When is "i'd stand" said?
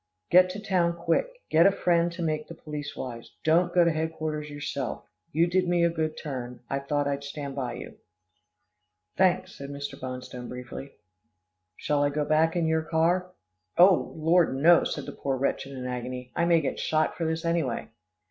7.07-7.55